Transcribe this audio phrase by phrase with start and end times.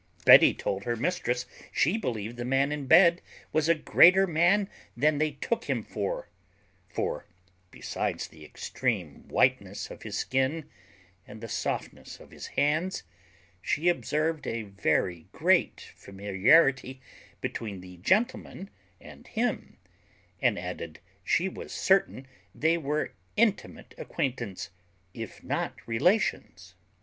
[0.25, 3.21] _Betty told her mistress she believed the man in bed
[3.53, 6.27] was a greater man than they took him for;
[6.89, 7.27] for,
[7.69, 10.67] besides the extreme whiteness of his skin,
[11.27, 13.03] and the softness of his hands,
[13.61, 16.99] she observed a very great familiarity
[17.39, 19.77] between the gentleman and him;
[20.41, 22.25] and added, she was certain
[22.55, 24.71] they were intimate acquaintance,
[25.13, 26.73] if not relations.